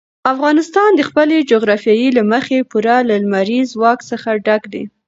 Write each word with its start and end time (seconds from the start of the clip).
افغانستان 0.33 0.89
د 0.95 1.01
خپلې 1.09 1.37
جغرافیې 1.51 2.07
له 2.17 2.23
مخې 2.31 2.57
پوره 2.71 2.97
له 3.09 3.15
لمریز 3.23 3.65
ځواک 3.75 3.99
څخه 4.11 4.29
ډک 4.45 4.63
دی. 4.73 4.83